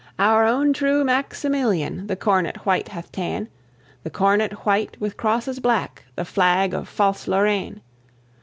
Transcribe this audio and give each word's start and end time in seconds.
Our 0.17 0.47
own 0.47 0.73
true 0.73 1.03
Maximilian 1.03 2.07
the 2.07 2.15
cornet 2.15 2.65
white 2.65 2.87
hath 2.87 3.11
ta'en, 3.11 3.49
The 4.01 4.09
cornet 4.09 4.65
white 4.65 4.97
with 4.99 5.15
crosses 5.15 5.59
black, 5.59 6.05
the 6.15 6.25
flag 6.25 6.73
of 6.73 6.89
false 6.89 7.27
Lorraine. 7.27 7.81